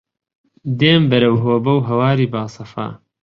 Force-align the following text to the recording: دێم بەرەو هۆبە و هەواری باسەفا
دێم 0.79 1.03
بەرەو 1.11 1.35
هۆبە 1.43 1.71
و 1.75 1.85
هەواری 1.87 2.31
باسەفا 2.33 2.87